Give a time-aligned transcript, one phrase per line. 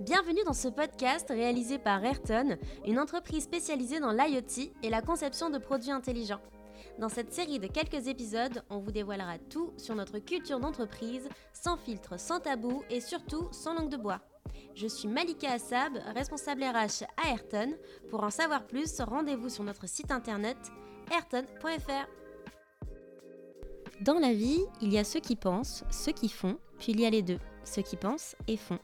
[0.00, 2.56] Bienvenue dans ce podcast réalisé par Ayrton,
[2.86, 6.40] une entreprise spécialisée dans l'IoT et la conception de produits intelligents.
[6.98, 11.76] Dans cette série de quelques épisodes, on vous dévoilera tout sur notre culture d'entreprise, sans
[11.76, 14.22] filtre, sans tabou et surtout sans langue de bois.
[14.74, 17.74] Je suis Malika Assab, responsable RH à Ayrton.
[18.08, 20.56] Pour en savoir plus, rendez-vous sur notre site internet
[21.12, 22.08] ayrton.fr.
[24.00, 27.04] Dans la vie, il y a ceux qui pensent, ceux qui font, puis il y
[27.04, 28.78] a les deux, ceux qui pensent et font.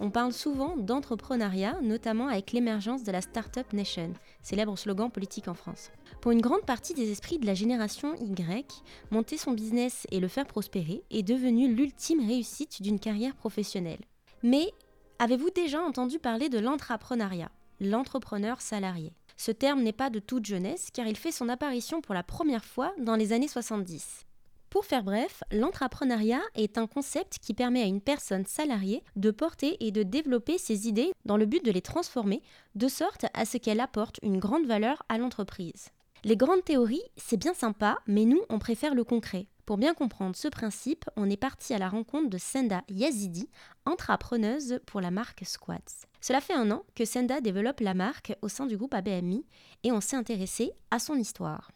[0.00, 4.12] On parle souvent d'entrepreneuriat, notamment avec l'émergence de la Startup Nation,
[4.42, 5.90] célèbre slogan politique en France.
[6.20, 10.28] Pour une grande partie des esprits de la génération Y, monter son business et le
[10.28, 14.00] faire prospérer est devenu l'ultime réussite d'une carrière professionnelle.
[14.42, 14.72] Mais
[15.18, 17.50] avez-vous déjà entendu parler de l'entrepreneuriat,
[17.80, 19.12] l'entrepreneur salarié?
[19.36, 22.64] Ce terme n'est pas de toute jeunesse car il fait son apparition pour la première
[22.64, 24.26] fois dans les années 70.
[24.72, 29.76] Pour faire bref, l'entrepreneuriat est un concept qui permet à une personne salariée de porter
[29.84, 32.40] et de développer ses idées dans le but de les transformer
[32.74, 35.90] de sorte à ce qu'elles apportent une grande valeur à l'entreprise.
[36.24, 39.46] Les grandes théories, c'est bien sympa, mais nous, on préfère le concret.
[39.66, 43.50] Pour bien comprendre ce principe, on est parti à la rencontre de Senda Yazidi,
[43.84, 46.06] entrepreneuse pour la marque Squads.
[46.22, 49.44] Cela fait un an que Senda développe la marque au sein du groupe ABMI
[49.82, 51.72] et on s'est intéressé à son histoire.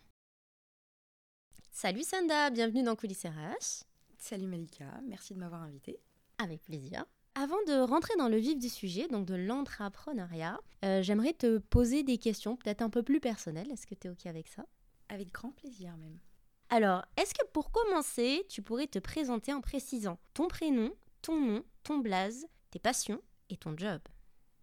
[1.78, 3.84] Salut Sanda, bienvenue dans Coulisses RH.
[4.16, 6.00] Salut Malika, merci de m'avoir invitée.
[6.38, 7.05] Avec plaisir.
[7.34, 12.02] Avant de rentrer dans le vif du sujet, donc de l'entrepreneuriat, euh, j'aimerais te poser
[12.02, 13.70] des questions peut-être un peu plus personnelles.
[13.70, 14.64] Est-ce que tu es OK avec ça?
[15.10, 16.18] Avec grand plaisir même.
[16.70, 21.62] Alors, est-ce que pour commencer, tu pourrais te présenter en précisant ton prénom, ton nom,
[21.83, 24.00] ton blaze, tes passions et ton job?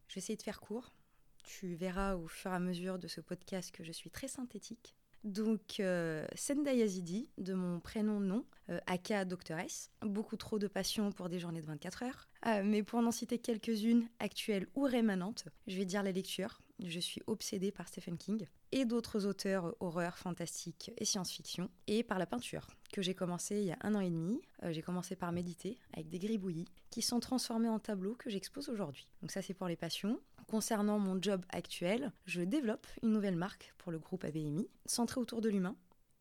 [0.07, 0.95] Je vais essayer de faire court.
[1.43, 4.95] Tu verras au fur et à mesure de ce podcast que je suis très synthétique.
[5.23, 9.89] Donc, euh, Senda Yazidi, de mon prénom nom, euh, aka doctoresse.
[10.01, 12.27] Beaucoup trop de passion pour des journées de 24 heures.
[12.45, 16.59] Euh, mais pour n'en citer quelques-unes, actuelles ou rémanentes, je vais dire la lecture.
[16.83, 22.19] Je suis obsédée par Stephen King et d'autres auteurs horreur, fantastique et science-fiction, et par
[22.19, 24.41] la peinture, que j'ai commencé il y a un an et demi.
[24.71, 29.07] j'ai commencé par méditer avec des gribouillis qui sont transformés en tableaux que j'expose aujourd'hui.
[29.21, 30.19] Donc ça c'est pour les passions.
[30.53, 35.41] Concernant mon job actuel, je développe une nouvelle marque pour le groupe ABMI, centrée autour
[35.41, 35.75] de l'humain,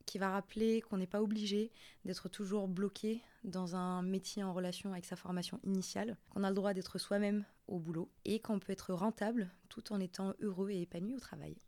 [0.07, 1.71] qui va rappeler qu'on n'est pas obligé
[2.07, 6.55] d'être toujours bloqué dans un métier en relation avec sa formation initiale, qu'on a le
[6.55, 10.81] droit d'être soi-même au boulot et qu'on peut être rentable tout en étant heureux et
[10.81, 11.59] épanoui au travail.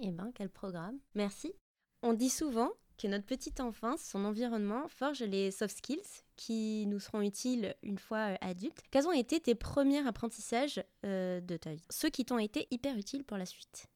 [0.00, 1.52] Eh ben, quel programme Merci.
[2.02, 7.00] On dit souvent que notre petite enfance, son environnement, forge les soft skills qui nous
[7.00, 8.82] seront utiles une fois euh, adultes.
[8.90, 11.84] Quels ont été tes premiers apprentissages euh, de ta vie?
[11.90, 13.86] Ceux qui t'ont été hyper utiles pour la suite?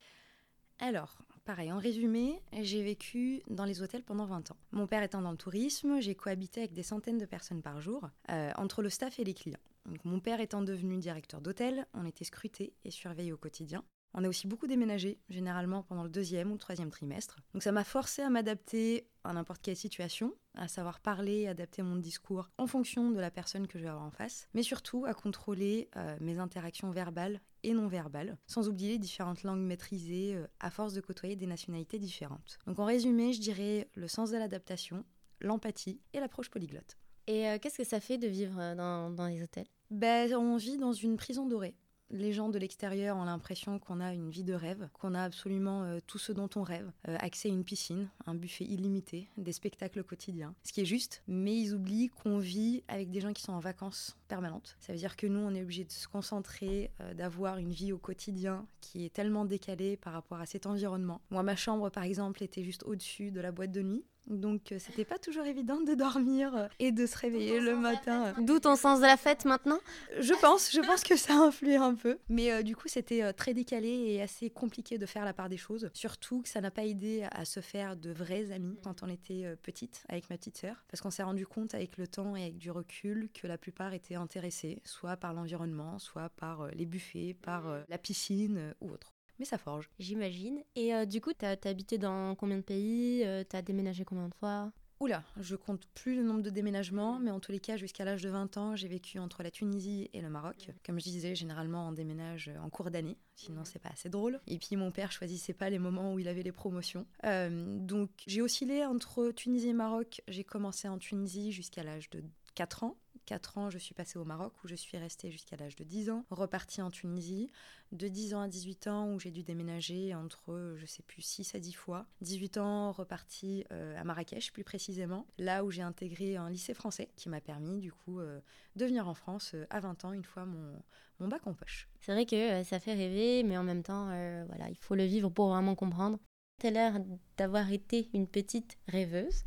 [0.81, 4.57] Alors, pareil, en résumé, j'ai vécu dans les hôtels pendant 20 ans.
[4.71, 8.09] Mon père étant dans le tourisme, j'ai cohabité avec des centaines de personnes par jour,
[8.31, 9.59] euh, entre le staff et les clients.
[10.05, 13.83] mon père étant devenu directeur d'hôtel, on était scruté et surveillé au quotidien.
[14.15, 17.37] On a aussi beaucoup déménagé, généralement pendant le deuxième ou le troisième trimestre.
[17.53, 21.97] Donc ça m'a forcé à m'adapter à n'importe quelle situation, à savoir parler, adapter mon
[21.97, 25.15] discours en fonction de la personne que je vais avoir en face, mais surtout à
[25.15, 30.47] contrôler euh, mes interactions verbales et non verbales, sans oublier les différentes langues maîtrisées euh,
[30.61, 32.59] à force de côtoyer des nationalités différentes.
[32.67, 35.05] Donc en résumé, je dirais le sens de l'adaptation,
[35.41, 36.97] l'empathie et l'approche polyglotte.
[37.27, 39.67] Et euh, qu'est-ce que ça fait de vivre dans, dans les hôtels?
[39.91, 41.75] Ben, On vit dans une prison dorée
[42.11, 45.85] les gens de l'extérieur ont l'impression qu'on a une vie de rêve, qu'on a absolument
[45.85, 49.53] euh, tout ce dont on rêve, euh, accès à une piscine, un buffet illimité, des
[49.53, 53.43] spectacles quotidiens, ce qui est juste, mais ils oublient qu'on vit avec des gens qui
[53.43, 54.77] sont en vacances permanentes.
[54.81, 57.93] Ça veut dire que nous, on est obligé de se concentrer, euh, d'avoir une vie
[57.93, 61.21] au quotidien qui est tellement décalée par rapport à cet environnement.
[61.31, 64.05] Moi, ma chambre, par exemple, était juste au-dessus de la boîte de nuit.
[64.29, 68.35] Donc euh, c'était pas toujours évident de dormir euh, et de se réveiller le matin.
[68.41, 69.79] D'où ton sens de la fête maintenant?
[70.21, 72.19] Je pense, je pense que ça influe un peu.
[72.29, 75.57] Mais euh, du coup c'était très décalé et assez compliqué de faire la part des
[75.57, 75.91] choses.
[75.95, 79.57] Surtout que ça n'a pas aidé à se faire de vrais amis quand on était
[79.63, 80.85] petite avec ma petite sœur.
[80.91, 83.95] Parce qu'on s'est rendu compte avec le temps et avec du recul que la plupart
[83.95, 89.45] étaient intéressés, soit par l'environnement, soit par les buffets, par la piscine ou autre mais
[89.45, 89.89] ça forge.
[89.99, 90.63] J'imagine.
[90.75, 94.29] Et euh, du coup, t'as as habité dans combien de pays euh, T'as déménagé combien
[94.29, 94.73] de fois?
[95.01, 98.21] Oula, je compte plus le nombre de déménagements, mais en tous les cas, jusqu'à l'âge
[98.21, 100.71] de 20 ans, j'ai vécu entre la Tunisie et le Maroc.
[100.85, 104.41] Comme je disais, généralement, on déménage en cours d'année, sinon c'est pas assez drôle.
[104.49, 107.07] Et puis mon père choisissait pas les moments où il avait les promotions.
[107.25, 110.21] Euh, donc j'ai oscillé entre Tunisie et Maroc.
[110.27, 112.25] J'ai commencé en Tunisie jusqu'à l'âge de
[112.59, 112.97] 4 ans.
[113.27, 116.11] 4 ans, je suis passée au Maroc où je suis restée jusqu'à l'âge de 10
[116.11, 117.53] ans, repartie en Tunisie,
[117.93, 121.55] de 10 ans à 18 ans où j'ai dû déménager entre, je sais plus, 6
[121.55, 122.07] à 10 fois.
[122.23, 127.11] 18 ans, repartie euh, à Marrakech plus précisément, là où j'ai intégré un lycée français
[127.15, 128.41] qui m'a permis du coup euh,
[128.75, 130.83] de venir en France euh, à 20 ans une fois mon,
[131.21, 131.89] mon bac en poche.
[132.01, 134.07] C'est vrai que ça fait rêver, mais en même temps,
[134.47, 136.19] voilà, il faut le vivre pour vraiment comprendre.
[136.61, 137.01] Tu as l'air
[137.37, 139.45] d'avoir été une petite rêveuse.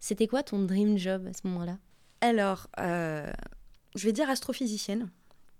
[0.00, 1.78] C'était quoi ton dream job à ce moment-là?
[2.20, 3.30] Alors, euh,
[3.94, 5.08] je vais dire astrophysicienne,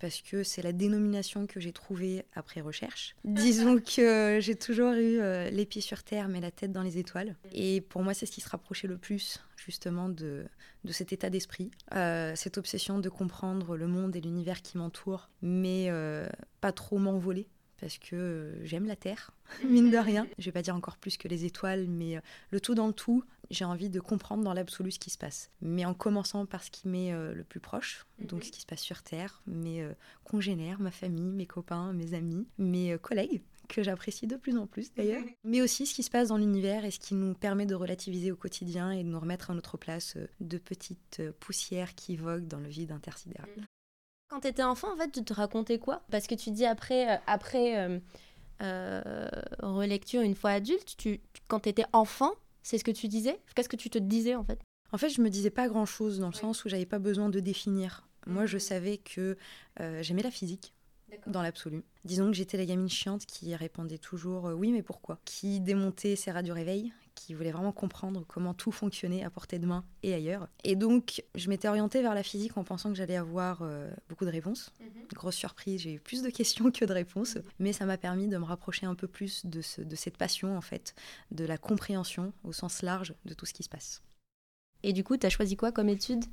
[0.01, 3.17] parce que c'est la dénomination que j'ai trouvée après recherche.
[3.25, 6.99] Disons que j'ai toujours eu euh, les pieds sur Terre, mais la tête dans les
[6.99, 7.37] étoiles.
[7.53, 10.45] Et pour moi, c'est ce qui se rapprochait le plus, justement, de,
[10.85, 11.71] de cet état d'esprit.
[11.95, 15.91] Euh, cette obsession de comprendre le monde et l'univers qui m'entoure, mais
[16.61, 17.49] pas trop m'envoler
[17.81, 19.31] parce que j'aime la Terre,
[19.65, 20.27] mine de rien.
[20.39, 22.21] Je vais pas dire encore plus que les étoiles, mais
[22.51, 25.51] le tout dans le tout, j'ai envie de comprendre dans l'absolu ce qui se passe.
[25.61, 28.47] Mais en commençant par ce qui m'est euh, le plus proche, donc mhm.
[28.47, 29.93] ce qui se passe sur Terre, mes euh,
[30.25, 34.67] congénères, ma famille, mes copains, mes amis, mes euh, collègues, que j'apprécie de plus en
[34.67, 37.67] plus d'ailleurs, mais aussi ce qui se passe dans l'univers et ce qui nous permet
[37.67, 42.17] de relativiser au quotidien et de nous remettre à notre place de petites poussières qui
[42.17, 43.51] voguent dans le vide intersidéral.
[43.57, 43.65] Mhm.
[44.29, 46.03] Quand tu étais enfant, en fait, tu te racontais quoi?
[46.11, 47.99] Parce que tu dis après, après
[49.61, 52.33] relecture une fois adulte, tu, quand tu étais enfant,
[52.63, 53.41] c'est ce que tu disais?
[53.55, 54.61] Qu'est-ce que tu te disais en fait?
[54.93, 57.41] En fait, je me disais pas grand-chose dans le sens où j'avais pas besoin de
[57.41, 58.09] définir.
[58.27, 58.61] Moi, je mhm.
[58.61, 59.37] savais que
[59.81, 60.73] euh, j'aimais la physique
[61.27, 61.83] dans l'absolu.
[62.05, 66.17] Disons que j'étais la gamine chiante qui répondait toujours euh, oui mais pourquoi, qui démontait
[66.17, 70.15] ses radios réveil, qui voulait vraiment comprendre comment tout fonctionnait à portée de main et
[70.15, 70.49] ailleurs.
[70.65, 74.25] Et donc, je m'étais orientée vers la physique en pensant que j'allais avoir euh, beaucoup
[74.25, 74.73] de réponses.
[74.81, 74.87] Mhm.
[75.15, 78.37] Grosse surprise, j'ai eu plus de questions que de réponses, mais ça m'a permis de
[78.37, 80.95] me rapprocher un peu plus de, de cette passion, en fait,
[81.31, 84.03] de la compréhension au sens large de tout ce qui se passe.
[84.83, 86.25] Et du coup, tu as choisi quoi comme étude?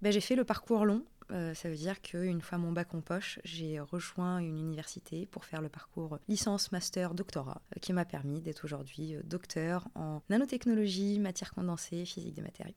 [0.00, 3.00] Ben, J'ai fait le parcours long euh, ça veut dire qu'une fois mon bac en
[3.00, 8.04] poche, j'ai rejoint une université pour faire le parcours licence, master, doctorat, euh, qui m'a
[8.04, 12.74] permis d'être aujourd'hui euh, docteur en nanotechnologie, matière condensée, physique des matériaux.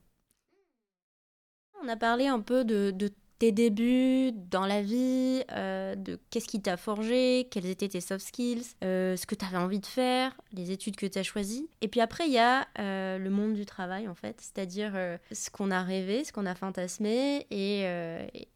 [1.82, 6.46] On a parlé un peu de, de tes débuts dans la vie, euh, de qu'est-ce
[6.46, 9.86] qui t'a forgé, quels étaient tes soft skills, euh, ce que tu avais envie de
[9.86, 11.68] faire, les études que tu as choisies.
[11.82, 14.92] Et puis après, il y a euh, le monde du travail, en fait, c'est-à-dire
[15.32, 17.82] ce qu'on a rêvé, ce qu'on a fantasmé et,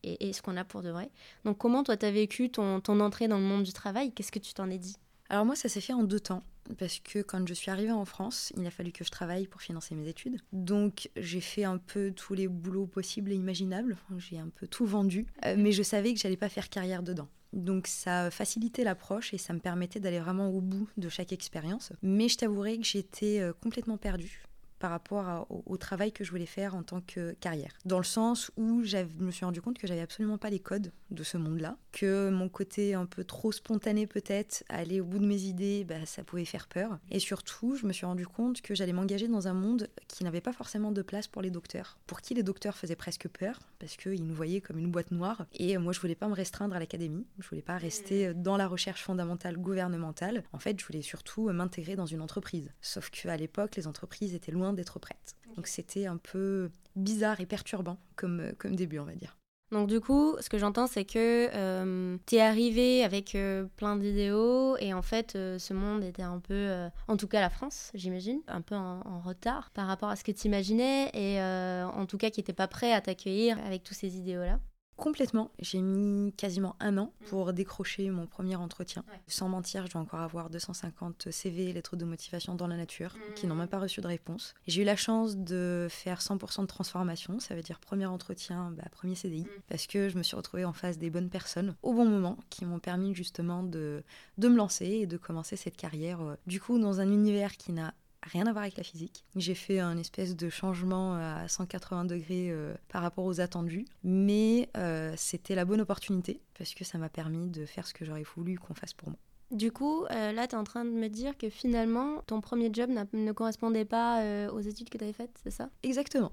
[0.03, 1.11] et, ce qu'on a pour de vrai.
[1.45, 4.13] Donc comment toi, tu as vécu ton, ton entrée dans le monde du travail?
[4.13, 4.97] Qu'est-ce que tu t'en es dit?
[5.31, 6.43] Alors moi, ça s'est fait en deux temps
[6.79, 9.63] parce que quand je suis arrivée en France, il a fallu que je travaille pour
[9.63, 10.41] financer mes études.
[10.53, 13.97] Donc j'ai fait un peu tous les boulots possibles et imaginables.
[14.19, 17.29] J'ai un peu tout vendu, euh, mais je savais que j'allais pas faire carrière dedans.
[17.53, 21.93] Donc ça facilitait l'approche et ça me permettait d'aller vraiment au bout de chaque expérience.
[22.03, 24.45] Mais je t'avouerai que j'étais euh, complètement perdue
[24.81, 27.73] par rapport au, travail que je voulais faire en tant que carrière.
[27.85, 30.93] Dans le sens où je me suis rendu compte que j'avais absolument pas les codes
[31.11, 35.27] de ce monde-là, que mon côté un peu trop spontané peut-être, aller au bout de
[35.27, 36.99] mes idées, bah, ça pouvait faire peur.
[37.11, 40.41] Et surtout, je me suis rendu compte que j'allais m'engager dans un monde qui n'avait
[40.41, 43.97] pas forcément de place pour les docteurs, pour qui les docteurs faisaient presque peur, parce
[43.97, 45.47] qu'ils nous voyaient comme une boîte noire.
[45.53, 48.67] Et moi, je voulais pas me restreindre à l'académie, je voulais pas rester dans la
[48.67, 50.45] recherche fondamentale gouvernementale.
[50.53, 52.71] En fait, je voulais surtout m'intégrer dans une entreprise.
[52.81, 55.37] Sauf qu'à l'époque, les entreprises étaient loin d'être prête.
[55.57, 59.37] Donc c'était un peu bizarre et perturbant comme, comme début, on va dire.
[59.71, 63.95] Donc du coup, ce que j'entends, c'est que euh, tu es arrivé avec euh, plein
[63.95, 66.69] d'idéaux et en fait, euh, ce monde était un peu,
[67.07, 70.33] en tout cas la France, j'imagine, un peu en, retard par rapport à ce que
[70.33, 74.17] tu imaginais et en tout cas qui n'était pas prêt à t'accueillir avec tous ces
[74.17, 74.59] idéaux-là.
[75.01, 75.51] Complètement.
[75.59, 77.25] J'ai mis quasiment un an mm.
[77.29, 79.03] pour décrocher mon premier entretien.
[79.29, 83.47] Sans mentir, je dois encore avoir 250 CV, lettres de motivation dans la nature, qui
[83.47, 83.59] n'ont mm.
[83.59, 84.55] même pas reçu de réponse.
[84.67, 88.85] J'ai eu la chance de faire 100% de transformation, ça veut dire premier entretien, bah,
[88.91, 89.63] premier CDI, mm.
[89.69, 92.67] parce que je me suis retrouvée en face des bonnes personnes au bon moment, qui
[92.67, 94.05] m'ont permis justement de,
[94.37, 97.73] de me lancer et de commencer cette carrière, euh, du coup, dans un univers qui
[97.73, 99.25] n'a rien à voir avec la physique.
[99.37, 104.69] J'ai fait un espèce de changement à 180 degrés euh, par rapport aux attendus, mais
[104.77, 108.25] euh, c'était la bonne opportunité parce que ça m'a permis de faire ce que j'aurais
[108.35, 109.19] voulu qu'on fasse pour moi.
[109.51, 112.71] Du coup, euh, là, tu es en train de me dire que finalement, ton premier
[112.73, 115.71] job ne correspondait pas aux études que tu avais faites, c'est ça?
[115.83, 116.31] Exactement.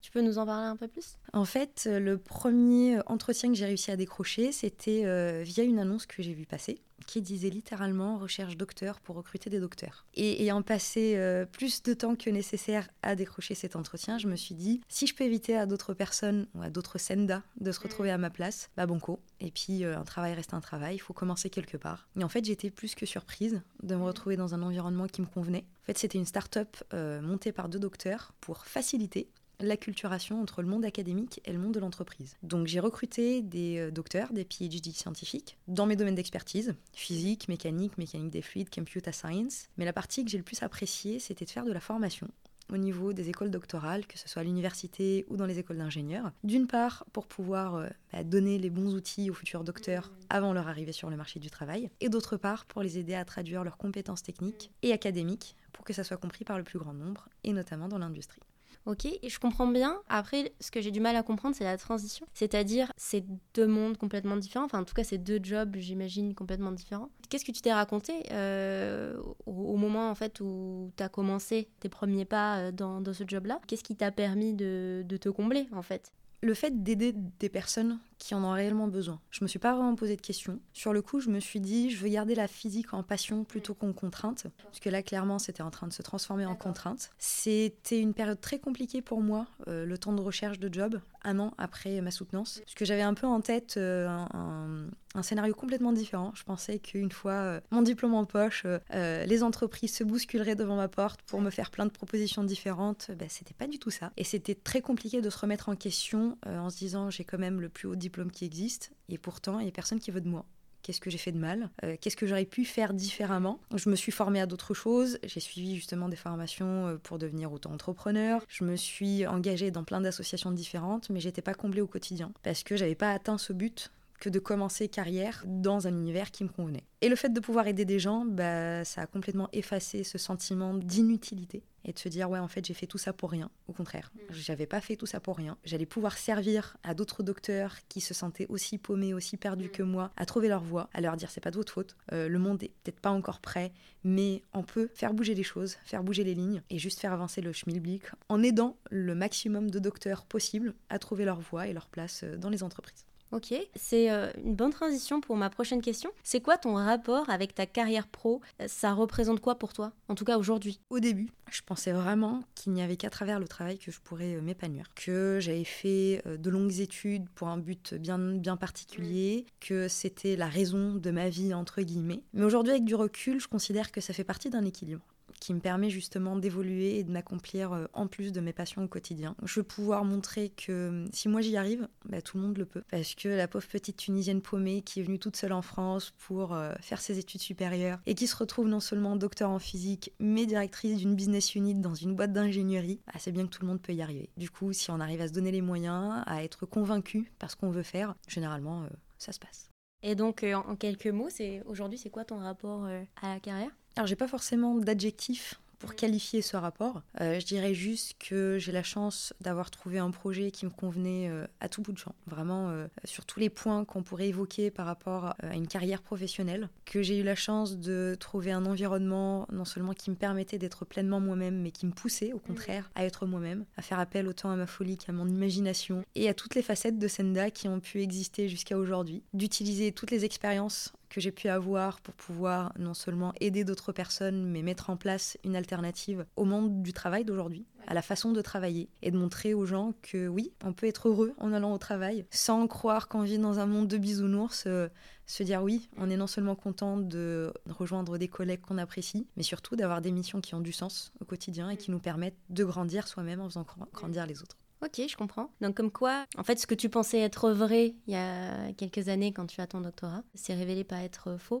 [0.00, 1.18] Tu peux nous en parler un peu plus?
[1.32, 6.22] En fait, le premier entretien que j'ai réussi à décrocher, c'était via une annonce que
[6.22, 10.06] j'ai vue passer qui disait littéralement recherche docteur pour recruter des docteurs.
[10.14, 14.36] Et ayant passé euh, plus de temps que nécessaire à décrocher cet entretien, je me
[14.36, 17.80] suis dit, si je peux éviter à d'autres personnes ou à d'autres senda de se
[17.80, 19.20] retrouver à ma place, bah banco.
[19.40, 22.08] Et puis euh, un travail reste un travail, il faut commencer quelque part.
[22.18, 25.26] Et en fait, j'étais plus que surprise de me retrouver dans un environnement qui me
[25.26, 25.64] convenait.
[25.82, 29.28] En fait, c'était une start-up euh, montée par deux docteurs pour faciliter
[29.62, 32.36] l'acculturation entre le monde académique et le monde de l'entreprise.
[32.42, 37.98] Donc j'ai recruté des euh, docteurs, des PhD scientifiques dans mes domaines d'expertise, physique, mécanique,
[37.98, 39.68] mécanique des fluides, computer science.
[39.76, 42.28] Mais la partie que j'ai le plus appréciée, c'était de faire de la formation
[42.72, 46.30] au niveau des écoles doctorales, que ce soit à l'université ou dans les écoles d'ingénieurs.
[46.44, 50.68] D'une part, pour pouvoir euh, bah, donner les bons outils aux futurs docteurs avant leur
[50.68, 53.76] arrivée sur le marché du travail, et d'autre part, pour les aider à traduire leurs
[53.76, 57.52] compétences techniques et académiques pour que ça soit compris par le plus grand nombre, et
[57.52, 58.42] notamment dans l'industrie.
[58.86, 60.00] Ok, je comprends bien.
[60.08, 62.26] Après, ce que j'ai du mal à comprendre, c'est la transition.
[62.32, 64.64] C'est-à-dire, c'est deux mondes complètement différents.
[64.64, 67.10] Enfin, en tout cas, c'est deux jobs, j'imagine, complètement différents.
[67.28, 71.88] Qu'est-ce que tu t'es raconté euh, au, moment, en fait, où tu as commencé tes
[71.88, 73.60] premiers pas euh, dans, ce job-là?
[73.66, 76.12] Qu'est-ce qui t'a permis de, de te combler, en fait?
[76.42, 79.18] Le fait d'aider des personnes qui en ont réellement besoin.
[79.30, 80.60] Je me suis pas vraiment posé de questions.
[80.72, 83.74] Sur le coup, je me suis dit, je veux garder la physique en passion plutôt
[83.74, 87.10] qu'en contrainte, parce que là, clairement, c'était en train de se transformer en contrainte.
[87.18, 91.38] C'était une période très compliquée pour moi, euh, le temps de recherche de job, un
[91.38, 95.92] an après ma soutenance, parce que j'avais un peu en tête euh, un, scénario complètement
[95.92, 96.32] différent.
[96.34, 100.88] Je pensais qu'une fois euh, mon diplôme en poche, les entreprises se bousculeraient devant ma
[100.88, 103.10] porte pour me faire plein de propositions différentes.
[103.18, 104.12] Ben, c'était pas du tout ça.
[104.18, 107.60] Et c'était très compliqué de se remettre en question en se disant, j'ai quand même
[107.60, 110.28] le plus haut diplôme qui existe, et pourtant, il n'y a personne qui veut de
[110.28, 110.44] moi.
[110.82, 111.68] Qu'est-ce que j'ai fait de mal?
[111.84, 113.60] Euh, Qu'est-ce que j'aurais pu faire différemment?
[113.74, 115.18] Je me suis formée à d'autres choses.
[115.22, 118.42] J'ai suivi justement des formations euh, pour devenir auto-entrepreneur.
[118.48, 122.62] Je me suis engagée dans plein d'associations différentes, mais j'étais pas comblée au quotidien parce
[122.62, 126.48] que j'avais pas atteint ce but que de commencer carrière dans un univers qui me
[126.48, 126.84] convenait.
[127.00, 130.74] Et le fait de pouvoir aider des gens, bah, ça a complètement effacé ce sentiment
[130.74, 133.50] d'inutilité et de se dire ouais en fait j'ai fait tout ça pour rien.
[133.68, 134.20] Au contraire, mm.
[134.32, 135.56] j'avais pas fait tout ça pour rien.
[135.64, 139.72] J'allais pouvoir servir à d'autres docteurs qui se sentaient aussi paumés, aussi perdus mm.
[139.72, 142.28] que moi, à trouver leur voie, à leur dire c'est pas de votre faute, euh,
[142.28, 143.72] le monde est peut-être pas encore prêt,
[144.04, 147.40] mais on peut faire bouger les choses, faire bouger les lignes et juste faire avancer
[147.40, 151.88] le schmilblick en aidant le maximum de docteurs possible à trouver leur voie et leur
[151.88, 153.06] place euh, dans les entreprises.
[153.32, 156.10] Ok, c'est euh, une bonne transition pour ma prochaine question.
[156.24, 158.40] C'est quoi ton rapport avec ta carrière pro?
[158.66, 160.80] Ça représente quoi pour toi, en tout cas aujourd'hui?
[160.90, 164.34] Au début, je pensais vraiment qu'il n'y avait qu'à travers le travail que je pourrais
[164.34, 169.46] euh, m'épanouir, que j'avais fait euh, de longues études pour un but bien, bien particulier,
[169.60, 172.22] que c'était la raison de ma vie, entre guillemets.
[172.34, 175.02] Mais aujourd'hui, avec du recul, je considère que ça fait partie d'un équilibre
[175.40, 178.88] qui me permet justement d'évoluer et de m'accomplir euh, en plus de mes passions au
[178.88, 179.34] quotidien.
[179.42, 182.66] Je veux pouvoir montrer que euh, si moi j'y arrive, bah, tout le monde le
[182.66, 182.82] peut.
[182.90, 186.54] Parce que la pauvre petite Tunisienne paumée qui est venue toute seule en France pour
[186.54, 190.46] euh, faire ses études supérieures et qui se retrouve non seulement docteur en physique, mais
[190.46, 193.80] directrice d'une business unit dans une boîte d'ingénierie, bah, c'est bien que tout le monde
[193.80, 194.28] peut y arriver.
[194.36, 197.56] Du coup, si on arrive à se donner les moyens, à être convaincu par ce
[197.56, 198.86] qu'on veut faire, généralement,
[199.18, 199.70] ça se passe.
[200.02, 201.28] Et donc, en quelques mots,
[201.66, 203.70] aujourd'hui, c'est quoi ton rapport à la carrière?
[203.96, 207.02] Alors, j'ai pas forcément d'adjectif pour qualifier ce rapport.
[207.20, 211.28] Euh, je dirais juste que j'ai la chance d'avoir trouvé un projet qui me convenait
[211.28, 214.70] euh, à tout bout de champ, vraiment euh, sur tous les points qu'on pourrait évoquer
[214.70, 219.46] par rapport à une carrière professionnelle, que j'ai eu la chance de trouver un environnement
[219.50, 223.04] non seulement qui me permettait d'être pleinement moi-même, mais qui me poussait au contraire à
[223.04, 226.54] être moi-même, à faire appel autant à ma folie qu'à mon imagination et à toutes
[226.54, 231.20] les facettes de Senda qui ont pu exister jusqu'à aujourd'hui, d'utiliser toutes les expériences que
[231.20, 235.56] j'ai pu avoir pour pouvoir non seulement aider d'autres personnes, mais mettre en place une
[235.56, 239.66] alternative au monde du travail d'aujourd'hui, à la façon de travailler, et de montrer aux
[239.66, 243.38] gens que oui, on peut être heureux en allant au travail, sans croire qu'on vit
[243.38, 244.88] dans un monde de bisounours, euh,
[245.26, 249.42] se dire oui, on est non seulement content de rejoindre des collègues qu'on apprécie, mais
[249.42, 252.64] surtout d'avoir des missions qui ont du sens au quotidien et qui nous permettent de
[252.64, 254.56] grandir soi-même en faisant grandir les autres.
[254.82, 255.50] Ok, je comprends.
[255.60, 259.08] Donc comme quoi, en fait, ce que tu pensais être vrai il y a quelques
[259.08, 261.60] années quand tu as ton doctorat, s'est révélé pas être faux.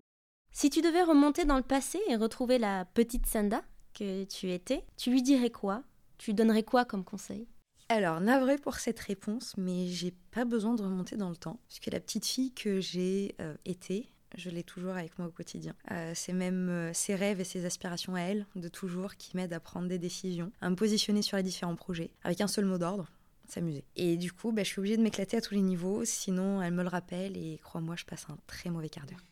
[0.52, 3.62] Si tu devais remonter dans le passé et retrouver la petite Sanda
[3.94, 5.82] que tu étais, tu lui dirais quoi?
[6.18, 7.46] Tu donnerais quoi comme conseil?
[7.88, 11.86] Alors, navré pour cette réponse, mais j'ai pas besoin de remonter dans le temps, puisque
[11.86, 15.74] la petite fille que j'ai euh, été, je l'ai toujours avec moi au quotidien.
[15.90, 19.52] Euh, c'est même euh, ses rêves et ses aspirations à elle, de toujours, qui m'aident
[19.52, 22.78] à prendre des décisions, à me positionner sur les différents projets, avec un seul mot
[22.78, 23.10] d'ordre,
[23.48, 23.84] s'amuser.
[23.96, 26.72] Et du coup, bah, je suis obligée de m'éclater à tous les niveaux, sinon elle
[26.72, 29.24] me le rappelle et crois-moi, je passe un très mauvais quart d'heure.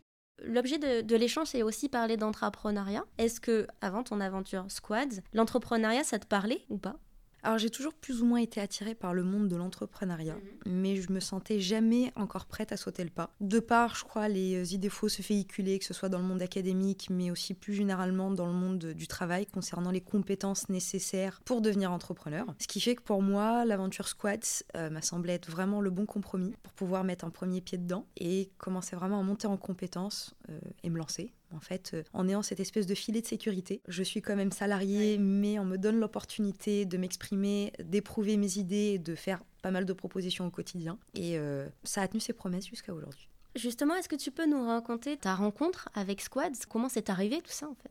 [0.45, 3.05] L'objet de, l'échange, c'est aussi parler d'entrepreneuriat.
[3.19, 6.97] Est-ce que, avant ton aventure Squads, l'entrepreneuriat, ça te parlait ou pas?
[7.43, 10.73] Alors j'ai toujours plus ou moins été attirée par le monde de l'entrepreneuriat, mhm.
[10.73, 13.31] mais je me sentais jamais encore prête à sauter le pas.
[13.41, 16.43] De part, je crois, les euh, idées fausses véhiculées, que ce soit dans le monde
[16.43, 21.61] académique, mais aussi plus généralement dans le monde du travail, concernant les compétences nécessaires pour
[21.61, 22.47] devenir entrepreneur.
[22.59, 26.07] Ce qui fait que pour moi, l'aventure Squats euh, m'a semblé être vraiment le bon
[26.07, 30.35] compromis pour pouvoir mettre un premier pied dedans et commencer vraiment à monter en compétences
[30.51, 33.81] euh, et me lancer En fait, euh, en ayant cette espèce de filet de sécurité,
[33.89, 38.99] je suis quand même salarié, mais on me donne l'opportunité de m'exprimer, d'éprouver mes idées,
[38.99, 40.99] de faire pas mal de propositions au quotidien.
[41.15, 43.29] Et euh, ça a tenu ses promesses jusqu'à aujourd'hui.
[43.57, 46.67] Justement, est-ce que tu peux nous raconter ta rencontre avec Squads?
[46.69, 47.91] Comment c'est arrivé tout ça en fait?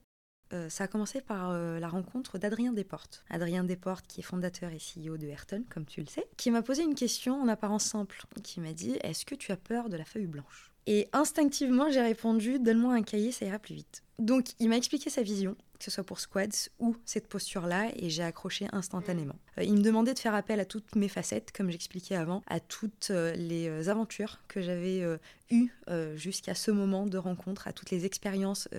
[0.53, 3.25] Euh, ça a commencé par euh, la rencontre d'Adrien Desportes.
[3.29, 6.61] Adrien Desportes, qui est fondateur et CEO de Ayrton, comme tu le sais, qui m'a
[6.61, 9.97] posé une question en apparence simple, qui m'a dit Est-ce que tu as peur de
[9.97, 10.71] la feuille blanche?
[10.87, 14.03] Et instinctivement, j'ai répondu Donne-moi un cahier, ça ira plus vite.
[14.19, 18.09] Donc, il m'a expliqué sa vision, que ce soit pour Squads ou cette posture-là, et
[18.09, 19.35] j'ai accroché instantanément.
[19.59, 22.59] Euh, il me demandait de faire appel à toutes mes facettes, comme j'expliquais avant, à
[22.59, 25.03] toutes les aventures que j'avais
[25.51, 25.71] eues
[26.15, 28.69] jusqu'à ce moment de rencontre, à toutes les expériences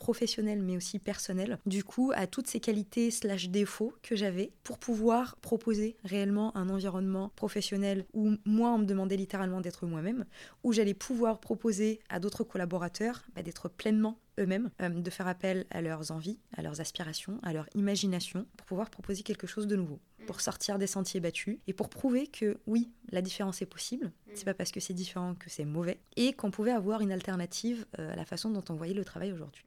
[0.00, 4.78] professionnel mais aussi personnel, du coup à toutes ces qualités slash défauts que j'avais pour
[4.78, 10.24] pouvoir proposer réellement un environnement professionnel où moi on me demandait littéralement d'être moi-même,
[10.64, 15.66] où j'allais pouvoir proposer à d'autres collaborateurs bah, d'être pleinement eux-mêmes, euh, de faire appel
[15.70, 19.76] à leurs envies, à leurs aspirations, à leur imagination pour pouvoir proposer quelque chose de
[19.76, 24.12] nouveau, pour sortir des sentiers battus et pour prouver que oui, la différence est possible,
[24.34, 27.86] c'est pas parce que c'est différent que c'est mauvais et qu'on pouvait avoir une alternative
[27.98, 29.64] euh, à la façon dont on voyait le travail aujourd'hui.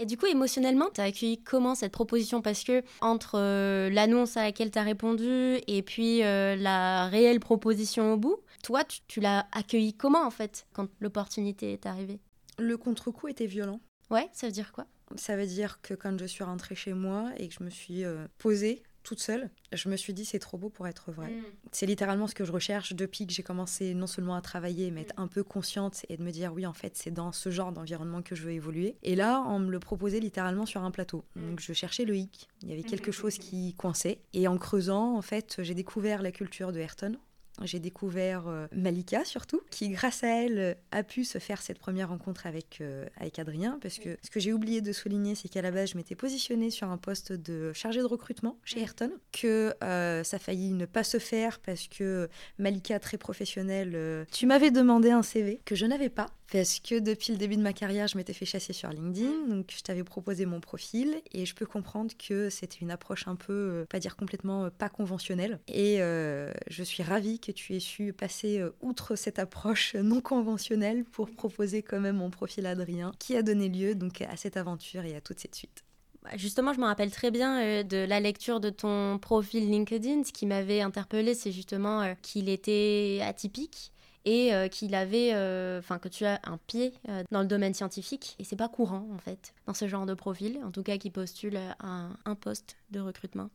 [0.00, 2.40] Et du coup, émotionnellement, tu as accueilli comment cette proposition?
[2.40, 7.40] Parce que entre euh, l'annonce à laquelle tu as répondu et puis euh, la réelle
[7.40, 12.20] proposition au bout, toi, tu, l'as accueilli comment en fait quand l'opportunité est arrivée?
[12.58, 13.80] Le contre-coup était violent.
[14.10, 14.86] Ouais, ça veut dire quoi?
[15.16, 18.04] Ça veut dire que quand je suis rentrée chez moi et que je me suis
[18.04, 21.30] euh, posée toute seule, je me suis dit c'est trop beau pour être vrai.
[21.30, 21.44] Mm.
[21.72, 25.00] C'est littéralement ce que je recherche depuis que j'ai commencé non seulement à travailler, mais
[25.00, 25.22] être mm.
[25.22, 28.20] un peu consciente et de me dire oui en fait c'est dans ce genre d'environnement
[28.20, 28.96] que je veux évoluer.
[29.02, 31.24] Et là on me le proposait littéralement sur un plateau.
[31.36, 31.48] Mm.
[31.48, 34.20] Donc je cherchais le hic, il y avait quelque chose qui coinçait.
[34.34, 37.16] Et en creusant en fait j'ai découvert la culture de Ayrton
[37.64, 41.78] j'ai découvert euh, Malika surtout, qui grâce à elle euh, a pu se faire cette
[41.78, 45.48] première rencontre avec, euh, avec Adrien, parce que ce que j'ai oublié de souligner, c'est
[45.48, 49.12] qu'à la base, je m'étais positionnée sur un poste de chargé de recrutement chez Ayrton,
[49.32, 54.70] que ça a failli ne pas se faire parce que Malika, très professionnelle, tu m'avais
[54.70, 58.06] demandé un CV que je n'avais pas, parce que depuis le début de ma carrière,
[58.08, 61.66] je m'étais fait chasser sur LinkedIn, donc je t'avais proposé mon profil, et je peux
[61.66, 67.02] comprendre que c'était une approche un peu, pas dire complètement pas conventionnelle, et je suis
[67.02, 72.00] ravie que tu aies su passer euh, outre cette approche non conventionnelle pour proposer quand
[72.00, 75.40] même mon profil Adrien, qui a donné lieu donc à cette aventure et à toute
[75.40, 75.84] cette suite.
[76.22, 80.24] Bah, justement, je me rappelle très bien euh, de la lecture de ton profil LinkedIn.
[80.24, 83.92] Ce qui m'avait interpellé, c'est justement euh, qu'il était atypique
[84.24, 85.32] et qu'il avait,
[85.78, 86.92] enfin que tu as un pied
[87.30, 90.60] dans le domaine scientifique et c'est pas courant en fait dans ce genre de profil,
[90.66, 93.48] en tout cas qui postule à un poste de recrutement.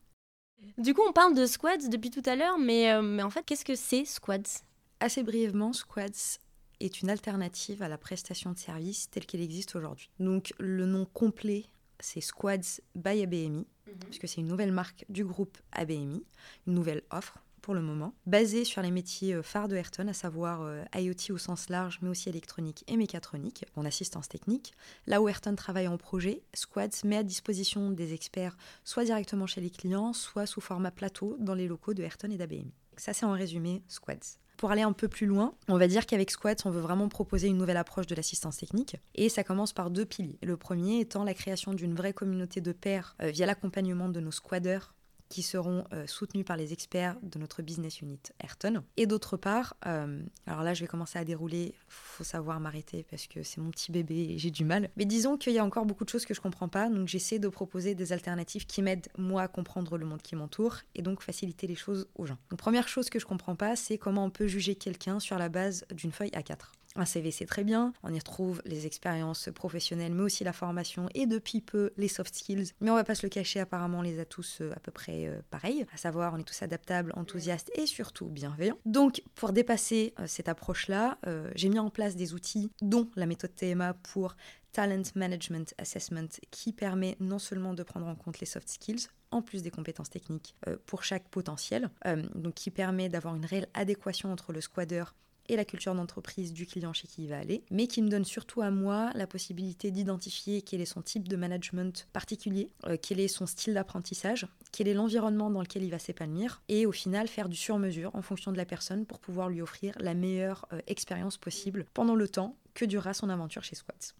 [0.77, 3.43] Du coup, on parle de squads depuis tout à l'heure, mais, euh, mais en fait,
[3.45, 4.63] qu'est-ce que c'est squads?
[4.99, 6.39] Assez brièvement, squads
[6.79, 10.09] est une alternative à la prestation de service telle qu'elle existe aujourd'hui.
[10.19, 11.65] Donc, le nom complet,
[11.99, 13.99] c'est Squads by ABMI, mhm.
[14.05, 16.23] puisque c'est une nouvelle marque du groupe ABMI,
[16.67, 20.13] une nouvelle offre pour le moment, basé sur les métiers euh, phares de Ayrton, à
[20.13, 24.73] savoir euh, IoT au sens large, mais aussi électronique et mécatronique, en assistance technique.
[25.07, 29.61] Là où Ayrton travaille en projet, Squads met à disposition des experts soit directement chez
[29.61, 32.73] les clients, soit sous format plateau dans les locaux de Ayrton et d'ABMI.
[32.97, 34.37] Ça, c'est en résumé Squads.
[34.57, 37.47] Pour aller un peu plus loin, on va dire qu'avec Squads, on veut vraiment proposer
[37.47, 38.97] une nouvelle approche de l'assistance technique.
[39.15, 40.37] Et ça commence par deux piliers.
[40.43, 44.31] Le premier étant la création d'une vraie communauté de pairs euh, via l'accompagnement de nos
[44.31, 44.93] squadders
[45.33, 48.83] qui seront euh, soutenus par les experts de notre business unit Ayrton.
[48.97, 53.25] Et d'autre part, euh, alors là je vais commencer à dérouler, faut savoir m'arrêter parce
[53.25, 54.91] que c'est mon petit bébé et j'ai du mal.
[54.95, 57.39] Mais disons qu'il y a encore beaucoup de choses que je comprends pas, donc j'essaie
[57.39, 61.23] de proposer des alternatives qui m'aident moi à comprendre le monde qui m'entoure et donc
[61.23, 62.37] faciliter les choses aux gens.
[62.51, 65.49] Donc première chose que je comprends pas, c'est comment on peut juger quelqu'un sur la
[65.49, 66.57] base d'une feuille A4.
[66.95, 67.93] Un CV, c'est très bien.
[68.03, 72.35] On y retrouve les expériences professionnelles, mais aussi la formation et depuis peu les soft
[72.35, 72.71] skills.
[72.81, 74.91] Mais on va pas se le cacher, apparemment, on les a tous euh, à peu
[74.91, 75.85] près euh, pareils.
[75.93, 78.77] À savoir, on est tous adaptables, enthousiastes et surtout bienveillants.
[78.85, 81.17] Donc, pour dépasser euh, cette approche-là,
[81.55, 84.35] j'ai mis en place des outils, dont la méthode TMA pour
[84.71, 89.41] Talent Management Assessment, qui permet non seulement de prendre en compte les soft skills, en
[89.41, 91.89] plus des compétences techniques pour chaque potentiel,
[92.35, 95.03] donc qui permet d'avoir une réelle adéquation entre le squatter
[95.49, 98.25] et la culture d'entreprise du client chez qui il va aller, mais qui me donne
[98.25, 103.19] surtout à moi la possibilité d'identifier quel est son type de management particulier, euh, quel
[103.19, 107.27] est son style d'apprentissage, quel est l'environnement dans lequel il va s'épanouir, et au final
[107.27, 110.79] faire du sur-mesure en fonction de la personne pour pouvoir lui offrir la meilleure euh,
[110.87, 114.13] expérience possible pendant le temps que durera son aventure chez Squats.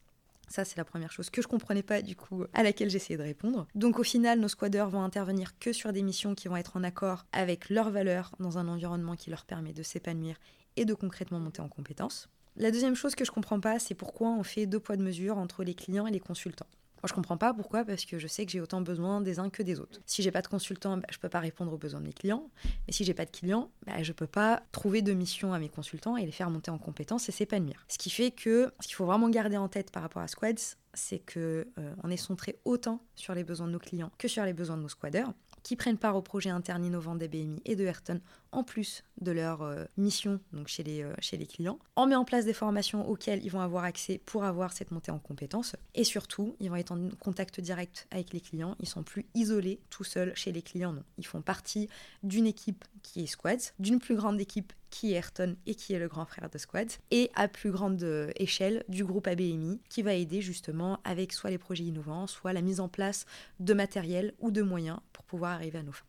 [0.49, 3.23] Ça, c'est la première chose que je comprenais pas, du coup, à laquelle j'essayais de
[3.23, 3.65] répondre.
[3.73, 6.83] Donc, au final, nos squadders vont intervenir que sur des missions qui vont être en
[6.83, 10.35] accord avec leurs valeurs dans un environnement qui leur permet de s'épanouir
[10.75, 12.29] et de concrètement monter en compétences.
[12.55, 15.37] La deuxième chose que je comprends pas, c'est pourquoi on fait deux poids de mesure
[15.37, 16.67] entre les clients et les consultants.
[17.03, 19.49] Moi, je comprends pas pourquoi, parce que je sais que j'ai autant besoin des uns
[19.49, 19.99] que des autres.
[20.05, 22.49] Si j'ai pas de consultant, bah, je peux pas répondre aux besoins de mes clients.
[22.87, 25.67] Mais si j'ai pas de clients, bah, je peux pas trouver de mission à mes
[25.67, 27.85] consultants et les faire monter en compétences et s'épanouir.
[27.89, 30.77] Ce qui fait que ce qu'il faut vraiment garder en tête par rapport à Squads,
[30.93, 34.53] c'est que euh, est centré autant sur les besoins de nos clients que sur les
[34.53, 37.29] besoins de nos squaders qui prennent part au projet interne innovant des
[37.65, 38.19] et de Ayrton
[38.51, 41.79] en plus de leur euh, mission donc chez les, euh, chez les clients.
[41.95, 45.11] On met en place des formations auxquelles ils vont avoir accès pour avoir cette montée
[45.11, 45.75] en compétences.
[45.95, 48.75] Et surtout, ils vont être en contact direct avec les clients.
[48.79, 50.93] Ils sont plus isolés tout seuls chez les clients.
[50.93, 51.03] Non.
[51.17, 51.89] Ils font partie
[52.21, 55.99] d'une équipe qui est Squads, d'une plus grande équipe qui est Ayrton et qui est
[55.99, 60.03] le grand frère de Squads, et à plus grande euh, échelle du groupe ABMI qui
[60.03, 63.25] va aider justement avec soit les projets innovants, soit la mise en place
[63.59, 64.99] de matériel ou de moyens
[65.33, 66.05] pouvoir arriver à nos fins.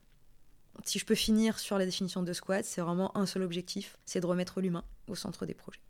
[0.85, 4.21] Si je peux finir sur la définition de Squad, c'est vraiment un seul objectif, c'est
[4.21, 5.81] de remettre l'humain au centre des projets.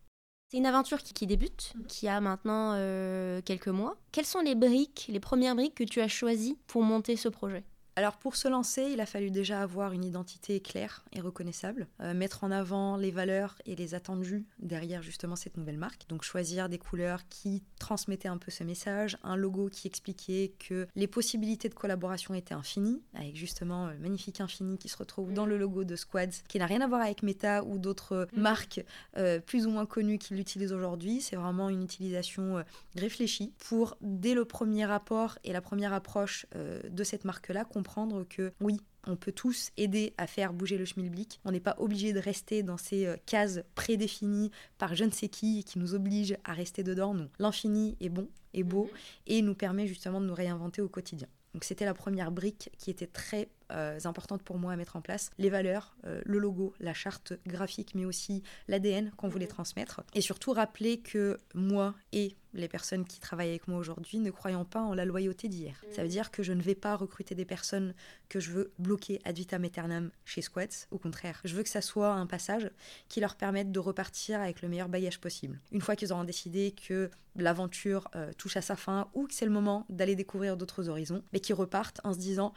[0.48, 1.86] C'est une aventure qui, débute, mhm.
[1.86, 3.96] qui a maintenant euh, quelques mois.
[4.12, 7.64] Quelles sont les briques, les premières briques que tu as choisies pour monter ce projet?
[7.96, 12.12] Alors pour se lancer, il a fallu déjà avoir une identité claire et reconnaissable, euh,
[12.12, 16.08] mettre en avant les valeurs et les attendus derrière justement cette nouvelle marque.
[16.08, 20.88] Donc choisir des couleurs qui transmettaient un peu ce message, un logo qui expliquait que
[20.96, 25.46] les possibilités de collaboration étaient infinies, avec justement le magnifique infini qui se retrouve dans
[25.46, 28.40] le logo de Squads, qui n'a rien à voir avec Meta ou d'autres mm.
[28.40, 28.84] marques
[29.16, 31.20] euh, plus ou moins connues qui l'utilisent aujourd'hui.
[31.20, 32.62] C'est vraiment une utilisation euh,
[32.96, 38.52] réfléchie pour dès le premier rapport et la première approche de cette marque-là comprendre que
[38.60, 41.38] oui, on peut tous aider à faire bouger le schmilblick.
[41.44, 45.28] On n'est pas obligé de rester dans ces euh, cases prédéfinies par je ne sais
[45.28, 47.12] qui qui nous oblige à rester dedans.
[47.12, 48.98] Non, l'infini est bon, est beau mhm.
[49.26, 51.28] et nous permet justement de nous réinventer au quotidien.
[51.52, 55.00] Donc c'était la première brique qui était très euh, importante pour moi à mettre en
[55.00, 55.30] place.
[55.38, 59.52] Les valeurs, euh, le logo, la charte graphique, mais aussi l'ADN qu'on voulait mhm.
[59.52, 60.02] transmettre.
[60.14, 64.64] Et surtout rappeler que moi et les personnes qui travaillent avec moi aujourd'hui ne croyons
[64.64, 65.82] pas en la loyauté d'hier.
[65.90, 66.12] Ça veut mhm.
[66.12, 67.94] dire que je ne vais pas recruter des personnes
[68.28, 70.86] que je veux bloquer ad vitam aeternam chez Squats.
[70.90, 72.70] Au contraire, je veux que ça soit un passage
[73.08, 75.60] qui leur permette de repartir avec le meilleur bagage possible.
[75.72, 79.44] Une fois qu'ils auront décidé que l'aventure euh, touche à sa fin ou que c'est
[79.44, 82.52] le moment d'aller découvrir d'autres horizons, mais qui repartent en se disant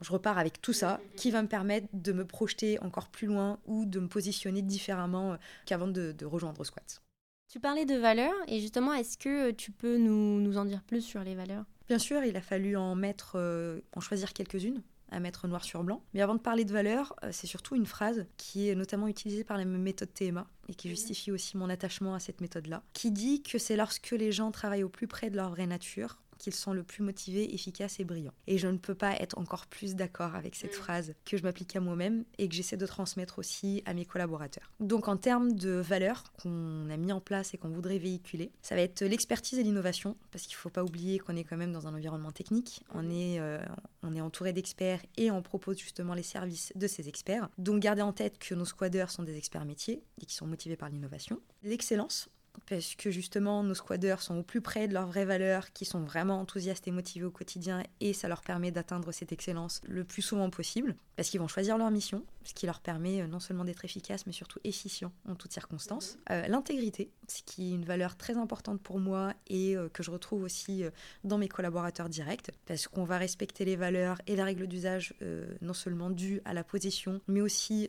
[0.00, 3.58] je repars avec tout ça qui va me permettre de me projeter encore plus loin
[3.66, 5.36] ou de me positionner différemment euh,
[5.66, 7.02] qu'avant de, rejoindre Squat.
[7.48, 11.22] Tu parlais de valeurs et justement, est-ce que tu peux nous, en dire plus sur
[11.24, 11.64] les valeurs?
[11.88, 15.82] Bien sûr, il a fallu en mettre, euh, en choisir quelques-unes à mettre noir sur
[15.82, 16.02] blanc.
[16.14, 19.42] Mais avant de parler de valeurs, euh, c'est surtout une phrase qui est notamment utilisée
[19.42, 23.42] par la méthode TMA et qui justifie aussi mon attachement à cette méthode-là, qui dit
[23.42, 26.72] que c'est lorsque les gens travaillent au plus près de leur vraie nature qu'ils sont
[26.72, 28.34] le plus motivés, efficaces et brillants.
[28.46, 30.80] Et je ne peux pas être encore plus d'accord avec cette mm.
[30.80, 34.72] phrase que je m'applique à moi-même et que j'essaie de transmettre aussi à mes collaborateurs.
[34.80, 38.74] Donc en termes de valeurs qu'on a mis en place et qu'on voudrait véhiculer, ça
[38.74, 41.72] va être l'expertise et l'innovation, parce qu'il ne faut pas oublier qu'on est quand même
[41.72, 43.10] dans un environnement technique, on mm.
[43.12, 43.62] est, euh,
[44.02, 47.48] on est entouré d'experts et on propose justement les services de ces experts.
[47.58, 50.76] Donc gardez en tête que nos squaders sont des experts métiers et qui sont motivés
[50.76, 51.38] par l'innovation.
[51.62, 52.30] L'excellence,
[52.68, 56.00] parce que justement nos squaders sont au plus près de leurs vraies valeurs, qui sont
[56.00, 60.22] vraiment enthousiastes et motivés au quotidien, et ça leur permet d'atteindre cette excellence le plus
[60.22, 63.64] souvent possible, parce qu'ils vont choisir leur mission, ce qui leur permet euh, non seulement
[63.64, 66.18] d'être efficaces, mais surtout efficients en toutes circonstances.
[66.30, 70.10] Euh, l'intégrité, ce qui est une valeur très importante pour moi et euh, que je
[70.10, 70.84] retrouve aussi
[71.24, 75.14] dans mes collaborateurs directs, parce qu'on va respecter les valeurs et les règles d'usage
[75.60, 77.88] non seulement dues à la position, mais aussi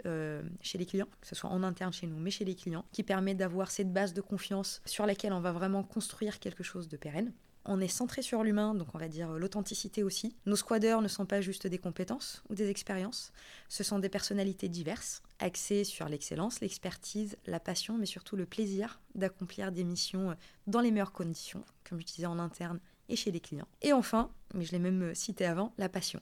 [0.61, 3.03] chez les clients, que ce soit en interne chez nous, mais chez les clients, qui
[3.03, 4.50] permet d'avoir cette base de confiance
[4.85, 7.33] sur laquelle on va vraiment construire quelque chose de pérenne.
[7.63, 10.35] On est centré sur l'humain, donc on va dire l'authenticité aussi.
[10.47, 13.31] Nos squaders ne sont pas juste des compétences ou des expériences,
[13.69, 18.99] ce sont des personnalités diverses, axées sur l'excellence, l'expertise, la passion, mais surtout le plaisir
[19.13, 20.35] d'accomplir des missions
[20.65, 23.67] dans les meilleures conditions, comme je disais en interne et chez les clients.
[23.83, 26.19] Et enfin, mais je l'ai même cité avant, la passion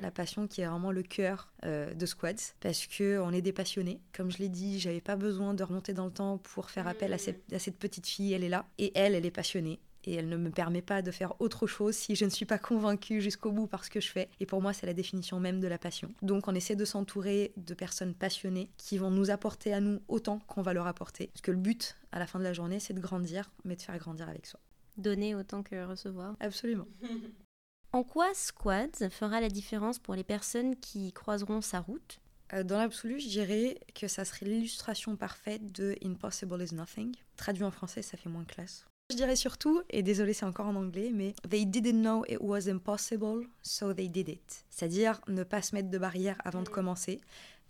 [0.00, 3.52] la passion qui est vraiment le cœur euh, de Squads, parce que on est des
[3.52, 4.00] passionnés.
[4.12, 7.12] Comme je l'ai dit, j'avais pas besoin de remonter dans le temps pour faire appel
[7.12, 10.14] à cette, à cette petite fille, elle est là, et elle, elle est passionnée et
[10.14, 13.20] elle ne me permet pas de faire autre chose si je ne suis pas convaincue
[13.20, 14.28] jusqu'au bout par ce que je fais.
[14.40, 16.12] Et pour moi, c'est la définition même de la passion.
[16.22, 20.40] Donc on essaie de s'entourer de personnes passionnées qui vont nous apporter à nous autant
[20.40, 21.28] qu'on va leur apporter.
[21.28, 23.82] Parce que le but, à la fin de la journée, c'est de grandir, mais de
[23.82, 24.60] faire grandir avec soi.
[24.96, 26.36] Donner autant que recevoir.
[26.40, 26.86] Absolument.
[27.94, 32.20] En quoi Squads fera la différence pour les personnes qui croiseront sa route?
[32.54, 37.14] Euh, Dans l'absolu, je dirais que ça serait l'illustration parfaite de Impossible is Nothing.
[37.36, 38.86] Traduit en français, ça fait moins classe.
[39.10, 42.66] Je dirais surtout, et désolé c'est encore en anglais, mais They didn't know it was
[42.66, 44.64] impossible, so they did it.
[44.70, 47.20] C'est-à-dire ne pas se mettre de barrière avant de commencer,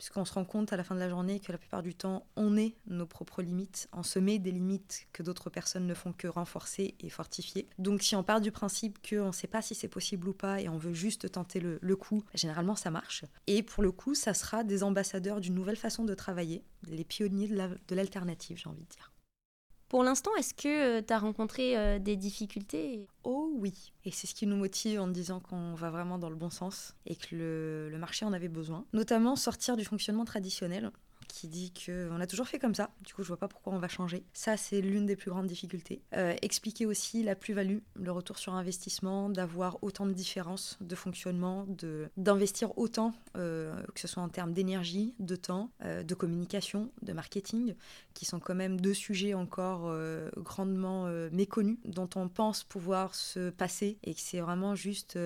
[0.03, 2.27] puisqu'on se rend compte à la fin de la journée que la plupart du temps,
[2.35, 6.13] on est nos propres limites, on se met des limites que d'autres personnes ne font
[6.13, 7.69] que renforcer et fortifier.
[7.79, 10.61] Donc si on part du principe qu'on ne sait pas si c'est possible ou pas
[10.61, 13.25] et on veut juste tenter le, le coup, généralement ça marche.
[13.47, 17.47] Et pour le coup, ça sera des ambassadeurs d'une nouvelle façon de travailler, les pionniers
[17.47, 19.12] de l'alternative, j'ai envie de dire.
[19.93, 24.27] Pour l'instant, est-ce que euh, tu as rencontré euh, des difficultés Oh oui, et c'est
[24.27, 27.37] ce qui nous motive en disant qu'on va vraiment dans le bon sens et que
[27.37, 28.87] le, le marché en avait besoin.
[28.95, 30.91] Notamment sortir du fonctionnement traditionnel
[31.33, 33.79] qui dit qu'on a toujours fait comme ça, du coup je vois pas pourquoi on
[33.79, 34.23] va changer.
[34.35, 36.03] Ça c'est l'une des plus grandes difficultés.
[36.15, 41.67] Euh, expliquer aussi la plus-value, le retour sur investissement, d'avoir autant de différences de fonctionnement,
[42.19, 47.15] d'investir autant, euh, que ce soit en termes d'énergie, de temps, euh, de communication, de
[47.15, 47.75] marketing,
[48.13, 49.91] qui sont quand même deux sujets encore
[50.37, 55.17] grandement méconnus, dont on pense pouvoir se passer et que c'est vraiment juste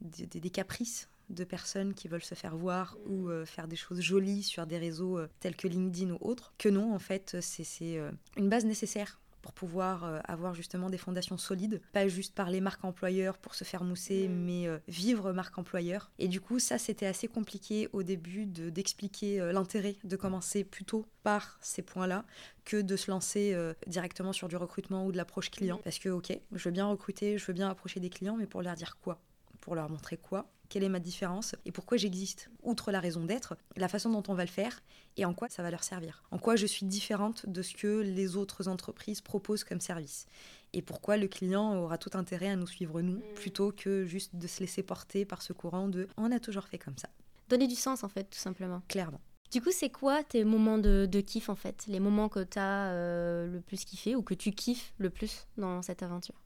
[0.00, 4.42] des caprices de personnes qui veulent se faire voir ou euh, faire des choses jolies
[4.42, 8.10] sur des réseaux euh, tels que LinkedIn ou autres, que non, en fait, c'est euh,
[8.36, 13.38] une base nécessaire pour pouvoir avoir justement des fondations solides, pas juste parler marque employeur
[13.38, 14.34] pour se faire mousser, mm.
[14.34, 16.10] mais vivre marque employeur.
[16.18, 21.58] Et du coup, ça, c'était assez compliqué au début d'expliquer l'intérêt de commencer plutôt par
[21.62, 22.26] ces points-là
[22.66, 25.78] que de se lancer directement sur du recrutement ou de l'approche client.
[25.78, 25.84] Mm.
[25.84, 28.60] Parce que, ok, je veux bien recruter, je veux bien approcher des clients, mais pour
[28.60, 29.22] leur dire quoi?
[29.62, 30.50] Pour leur montrer quoi?
[30.70, 34.34] Quelle est ma différence et pourquoi j'existe, outre la raison d'être, la façon dont on
[34.34, 34.82] va le faire
[35.18, 36.22] et en quoi ça va leur servir.
[36.30, 40.26] En quoi je suis différente de ce que les autres entreprises proposent comme service.
[40.72, 43.34] Et pourquoi le client aura tout intérêt à nous suivre nous, mm.
[43.34, 46.78] plutôt que juste de se laisser porter par ce courant de on a toujours fait
[46.78, 47.08] comme ça.
[47.48, 48.80] Donner du sens en fait, tout simplement.
[48.88, 49.20] Clairement.
[49.50, 51.84] Du coup, c'est quoi tes moments de, kiff en fait?
[51.88, 55.48] Les moments que tu as euh, le plus kiffé ou que tu kiffes le plus
[55.56, 56.40] dans cette aventure?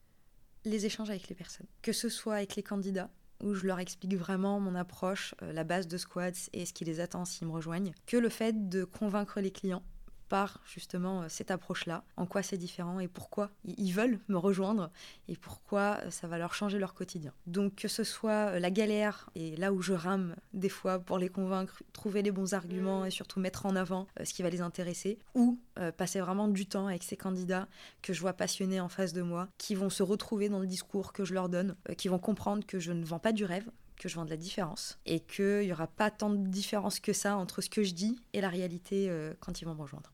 [0.64, 1.66] Les échanges avec les personnes.
[1.82, 3.10] Que ce soit avec les candidats,
[3.44, 6.84] où je leur explique vraiment mon approche, euh, la base de Squads et ce qui
[6.84, 9.82] les attend s'ils me rejoignent, que le fait de convaincre les clients
[10.28, 14.90] par justement euh, cette approche-là, en quoi c'est différent et pourquoi ils veulent me rejoindre
[15.28, 17.32] et pourquoi euh, ça va leur changer leur quotidien.
[17.46, 21.18] Donc que ce soit euh, la galère et là où je rame des fois pour
[21.18, 24.60] les convaincre, trouver les bons arguments et surtout mettre en avant ce qui va les
[24.60, 25.58] intéresser, ou
[25.96, 27.68] passer vraiment du temps avec ces candidats
[28.02, 31.12] que je vois passionnés en face de moi, qui vont se retrouver dans le discours
[31.12, 34.08] que je leur donne, qui vont comprendre que je ne vends pas du rêve, que
[34.08, 37.36] je vends de la différence et qu'il n'y aura pas tant de différence que ça
[37.36, 39.10] entre ce que je dis et la réalité
[39.40, 40.13] quand ils vont me rejoindre.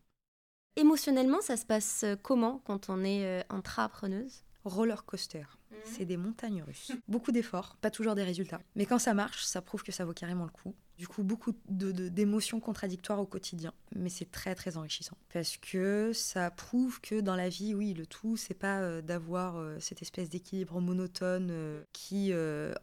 [0.81, 4.45] Émotionnellement, ça se passe euh, comment quand on est euh, intrapreneuse?
[4.65, 5.41] Roller coaster.
[5.71, 5.77] Mhm.
[5.85, 6.93] C'est des montagnes russes.
[7.09, 8.63] beaucoup d'efforts, pas toujours des résultats.
[8.77, 10.75] Mais quand ça marche, ça prouve que ça vaut carrément le coup.
[10.97, 13.75] Du coup, beaucoup d'émotions de, contradictoires au quotidien.
[13.95, 15.19] Mais c'est très, très enrichissant.
[15.35, 19.63] Parce que ça prouve que dans la vie, oui, le tout, c'est pas euh, d'avoir
[19.83, 22.33] cette espèce d'équilibre monotone qui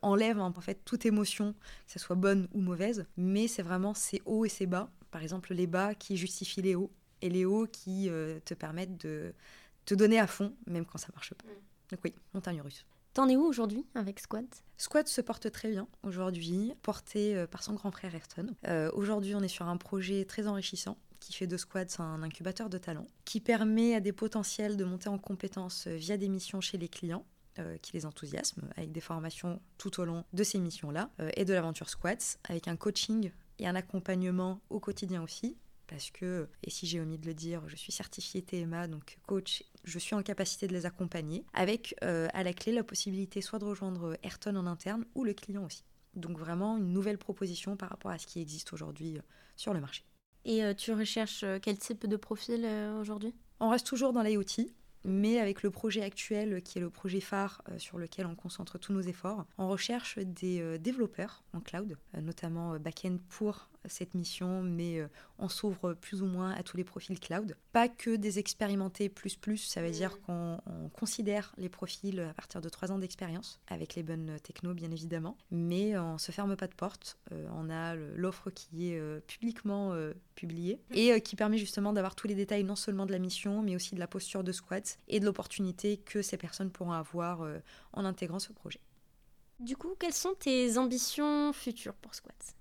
[0.03, 1.53] enlève en fait toute émotion,
[1.87, 3.07] que ce soit bonne ou mauvaise.
[3.17, 4.91] Mais c'est vraiment ces hauts et ces bas.
[5.09, 8.97] Par exemple, les bas qui justifient les hauts et les hauts qui euh, te permettent
[8.97, 9.33] de
[9.85, 11.45] te donner à fond, même quand ça marche pas.
[11.45, 11.91] Mm.
[11.91, 12.85] Donc oui, montagne russe.
[13.13, 14.45] T'en es où aujourd'hui avec Squad?
[14.77, 18.47] Squad se porte très bien aujourd'hui, porté euh, par son grand frère Ayrton.
[18.67, 22.69] Euh, aujourd'hui, on est sur un projet très enrichissant qui fait de Squad un incubateur
[22.69, 26.77] de talents, qui permet à des potentiels de monter en compétences via des missions chez
[26.77, 27.25] les clients
[27.81, 31.89] qui les enthousiasment, avec des formations tout au long de ces missions-là, et de l'aventure
[31.89, 36.99] Squads, avec un coaching et un accompagnement au quotidien aussi, parce que, et si j'ai
[36.99, 40.73] omis de le dire, je suis certifiée TMA, donc coach, je suis en capacité de
[40.73, 45.05] les accompagner, avec euh, à la clé la possibilité soit de rejoindre Ayrton en interne
[45.15, 45.83] ou le client aussi.
[46.15, 49.21] Donc vraiment une nouvelle proposition par rapport à ce qui existe aujourd'hui euh,
[49.55, 50.03] sur le marché.
[50.45, 52.65] Et euh, tu recherches quel type de profil
[52.99, 53.33] aujourd'hui?
[53.59, 54.69] On reste toujours dans l'IoT,
[55.03, 58.93] mais avec le projet actuel qui est le projet phare sur lequel on concentre tous
[58.93, 65.07] nos efforts, on recherche des développeurs en cloud, notamment back-end pour cette mission, mais euh,
[65.39, 67.55] on s'ouvre plus ou moins à tous les profils cloud.
[67.71, 70.59] Pas que des expérimentés plus plus, ça veut dire qu'on
[70.93, 75.37] considère les profils à partir de trois ans d'expérience, avec les bonnes techno bien évidemment,
[75.51, 77.17] mais on se ferme pas de porte.
[77.31, 79.95] Euh, on a l'offre qui est euh, publiquement
[80.35, 83.75] publiée et qui permet justement d'avoir tous les détails non seulement de la mission, mais
[83.75, 87.47] aussi de la posture de squats et de l'opportunité que ces personnes pourront avoir
[87.93, 88.79] en intégrant ce projet.
[89.59, 92.56] Du coup, quelles sont tes ambitions futures pour Squats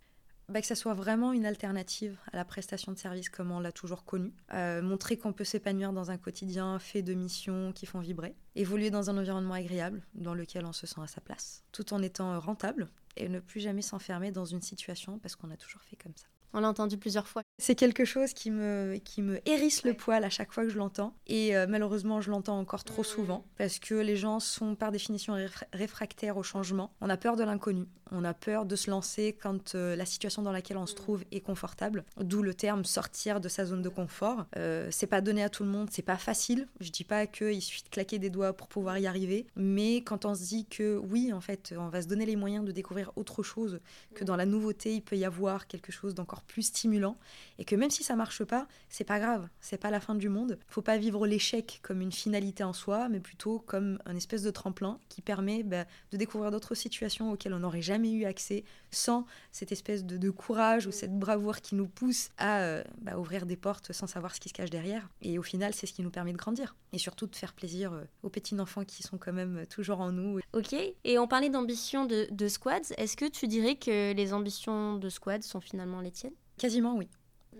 [0.48, 3.72] bah, que ça soit vraiment une alternative à la prestation de service comme on l'a
[3.72, 4.32] toujours connu.
[4.52, 8.34] Euh, montrer qu'on peut s'épanouir dans un quotidien fait de missions qui font vibrer.
[8.54, 12.02] Évoluer dans un environnement agréable dans lequel on se sent à sa place, tout en
[12.02, 15.96] étant rentable et ne plus jamais s'enfermer dans une situation parce qu'on a toujours fait
[15.96, 16.26] comme ça.
[16.56, 17.42] On l'a entendu plusieurs fois.
[17.58, 20.78] C'est quelque chose qui me, qui me hérisse le poil à chaque fois que je
[20.78, 21.14] l'entends.
[21.26, 25.36] Et euh, malheureusement, je l'entends encore trop souvent parce que les gens sont par définition
[25.74, 26.94] réfractaires au changement.
[27.02, 27.84] On a peur de l'inconnu.
[28.12, 31.24] On a peur de se lancer quand euh, la situation dans laquelle on se trouve
[31.32, 32.04] est confortable.
[32.20, 34.46] D'où le terme sortir de sa zone de confort.
[34.56, 36.68] Euh, c'est pas donné à tout le monde, c'est pas facile.
[36.80, 39.46] Je dis pas qu'il suffit de claquer des doigts pour pouvoir y arriver.
[39.56, 42.64] Mais quand on se dit que oui, en fait, on va se donner les moyens
[42.64, 43.80] de découvrir autre chose,
[44.14, 47.16] que dans la nouveauté, il peut y avoir quelque chose d'encore plus stimulant,
[47.58, 50.28] et que même si ça marche pas, c'est pas grave, c'est pas la fin du
[50.28, 50.58] monde.
[50.68, 54.50] Faut pas vivre l'échec comme une finalité en soi, mais plutôt comme un espèce de
[54.50, 59.26] tremplin qui permet bah, de découvrir d'autres situations auxquelles on n'aurait jamais eu accès sans
[59.52, 63.56] cette espèce de, courage ou cette bravoure qui nous pousse à euh, bah, ouvrir des
[63.56, 65.08] portes sans savoir ce qui se cache derrière.
[65.22, 67.92] Et au final, c'est ce qui nous permet de grandir et surtout de faire plaisir
[67.92, 70.40] euh, aux petits enfants qui sont quand même toujours en nous.
[70.52, 72.92] Ok, et on parlait d'ambition de, de squads.
[72.96, 76.35] Est-ce que tu dirais que les ambitions de squads sont finalement les tiennes?
[76.58, 77.08] Quasiment, oui.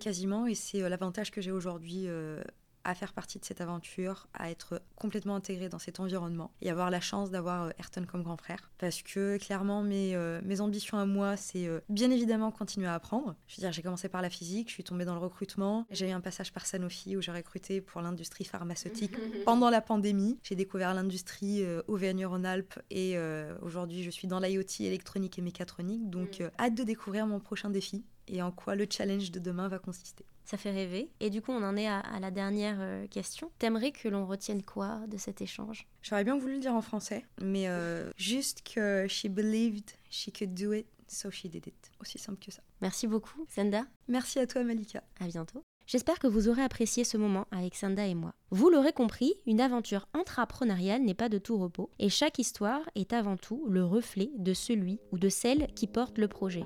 [0.01, 2.43] Quasiment, et c'est euh, l'avantage que j'ai aujourd'hui euh,
[2.85, 6.91] à faire partie de cette aventure, à être complètement intégrée dans cet environnement et avoir
[6.91, 8.71] la chance d'avoir euh, Ayrton comme grand frère.
[8.79, 13.35] Parce que clairement, mes, mes ambitions à moi, c'est bien évidemment continuer à apprendre.
[13.49, 15.87] Je veux dire, j'ai commencé par la physique, je suis tombée dans le recrutement.
[15.91, 20.39] J'ai eu un passage par Sanofi où j'ai recruté pour l'industrie pharmaceutique pendant la pandémie.
[20.43, 23.17] J'ai découvert l'industrie Auvergne-Rhône-Alpes et
[23.63, 26.09] aujourd'hui, je suis dans l'IoT électronique et mécatronique.
[26.09, 26.51] Donc, mm.
[26.61, 30.25] hâte de découvrir mon prochain défi et en quoi le challenge de demain va consister.
[30.45, 31.11] Ça fait rêver.
[31.19, 33.51] Et du coup, on en est à, la dernière euh, question.
[33.59, 35.89] T'aimerais que l'on retienne quoi de cet échange?
[36.03, 40.55] J'aurais bien voulu le dire en français, mais euh, juste que she believed she could
[40.55, 41.91] do it, so she did it.
[42.01, 42.63] Aussi simple que ça.
[42.81, 43.83] Merci beaucoup, Senda.
[44.07, 45.03] Merci à toi, Malika.
[45.19, 45.65] À bientôt.
[45.87, 48.35] J'espère que vous aurez apprécié ce moment avec Sanda et moi.
[48.51, 53.13] Vous l'aurez compris, une aventure intrapreneuriale n'est pas de tout repos, et chaque histoire est
[53.13, 56.65] avant tout le reflet de celui ou de celle qui porte le projet.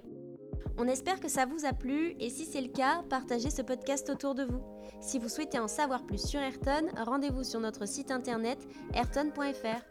[0.78, 4.10] On espère que ça vous a plu et si c'est le cas, partagez ce podcast
[4.10, 4.62] autour de vous.
[5.00, 8.58] Si vous souhaitez en savoir plus sur Ayrton, rendez-vous sur notre site internet
[8.94, 9.82] ayrton.fr.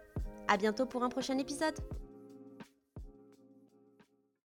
[0.47, 1.75] À bientôt pour un prochain épisode.